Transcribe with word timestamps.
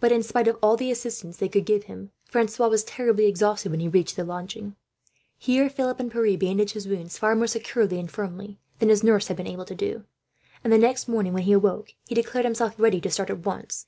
But 0.00 0.10
in 0.10 0.24
spite 0.24 0.48
of 0.48 0.58
all 0.60 0.76
the 0.76 0.90
assistance 0.90 1.36
they 1.36 1.48
could 1.48 1.64
give 1.66 1.84
him, 1.84 2.10
Francois 2.24 2.66
was 2.66 2.82
terribly 2.82 3.26
exhausted 3.26 3.70
when 3.70 3.78
he 3.78 3.86
reached 3.86 4.16
the 4.16 4.24
lodging. 4.24 4.74
Here 5.38 5.70
Philip 5.70 6.00
and 6.00 6.10
Pierre 6.10 6.36
bandaged 6.36 6.72
his 6.74 6.88
wounds, 6.88 7.16
far 7.16 7.36
more 7.36 7.46
securely 7.46 8.00
and 8.00 8.10
firmly 8.10 8.58
than 8.80 8.88
his 8.88 9.04
nurse 9.04 9.28
had 9.28 9.36
been 9.36 9.46
able 9.46 9.66
to 9.66 9.74
do; 9.76 10.02
and 10.64 10.72
the 10.72 10.78
next 10.78 11.06
morning, 11.06 11.32
when 11.32 11.44
he 11.44 11.52
awoke, 11.52 11.92
he 12.08 12.14
declared 12.16 12.44
himself 12.44 12.74
ready 12.76 13.00
to 13.00 13.08
start 13.08 13.30
at 13.30 13.44
once. 13.46 13.84